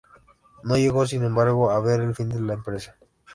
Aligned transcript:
No 0.63 0.77
llegó, 0.77 1.05
sin 1.05 1.23
embargo, 1.23 1.69
a 1.69 1.79
ver 1.79 2.01
el 2.01 2.15
fin 2.15 2.29
de 2.29 2.41
la 2.41 2.53
empresa. 2.55 2.95